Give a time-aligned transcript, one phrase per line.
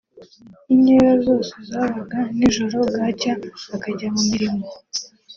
[0.73, 3.33] inkera zose zabaga nijoro bwacya
[3.69, 4.65] bakajya mu mirimo